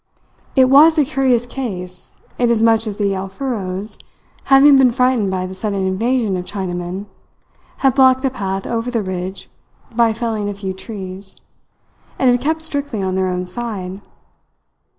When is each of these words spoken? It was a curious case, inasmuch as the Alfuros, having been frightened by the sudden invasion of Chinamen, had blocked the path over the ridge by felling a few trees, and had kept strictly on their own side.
It 0.55 0.65
was 0.65 0.97
a 0.97 1.05
curious 1.05 1.45
case, 1.45 2.13
inasmuch 2.39 2.87
as 2.87 2.97
the 2.97 3.13
Alfuros, 3.13 3.99
having 4.45 4.75
been 4.79 4.89
frightened 4.91 5.29
by 5.29 5.45
the 5.45 5.53
sudden 5.53 5.85
invasion 5.85 6.35
of 6.37 6.45
Chinamen, 6.45 7.05
had 7.77 7.93
blocked 7.93 8.23
the 8.23 8.31
path 8.31 8.65
over 8.65 8.89
the 8.89 9.03
ridge 9.03 9.47
by 9.95 10.11
felling 10.11 10.49
a 10.49 10.55
few 10.55 10.73
trees, 10.73 11.35
and 12.17 12.31
had 12.31 12.41
kept 12.41 12.63
strictly 12.63 13.03
on 13.03 13.13
their 13.13 13.27
own 13.27 13.45
side. 13.45 14.01